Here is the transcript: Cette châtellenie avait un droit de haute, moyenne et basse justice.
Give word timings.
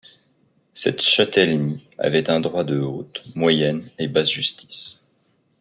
Cette 0.73 0.99
châtellenie 1.03 1.83
avait 1.99 2.31
un 2.31 2.39
droit 2.39 2.63
de 2.63 2.79
haute, 2.79 3.23
moyenne 3.35 3.87
et 3.99 4.07
basse 4.07 4.31
justice. 4.31 5.05